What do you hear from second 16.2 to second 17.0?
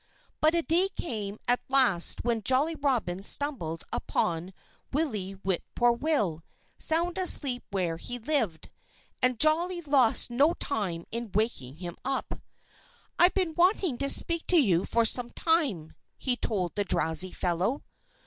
told the